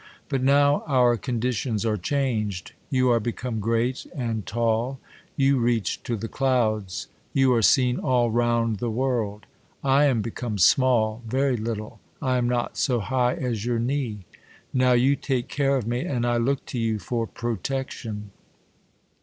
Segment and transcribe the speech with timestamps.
[0.29, 2.71] But now our conditions are changed.
[2.89, 4.99] You are become great and tall.
[5.35, 7.07] You reach to the clouds.
[7.33, 9.45] You are seen all round the world.
[9.83, 11.99] I am become small; very little.
[12.19, 14.25] I am not so high as your knee.
[14.73, 18.31] Now you take care of me; and I look to you for protection.